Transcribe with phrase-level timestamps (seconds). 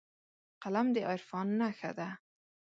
[0.63, 2.09] قلم د عرفان نښه ده